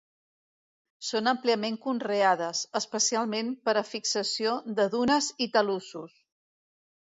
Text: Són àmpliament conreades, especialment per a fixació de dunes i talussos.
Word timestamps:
Són 1.09 1.31
àmpliament 1.31 1.77
conreades, 1.83 2.63
especialment 2.81 3.53
per 3.69 3.77
a 3.81 3.85
fixació 3.93 4.57
de 4.81 4.89
dunes 4.97 5.31
i 5.49 5.53
talussos. 5.59 6.19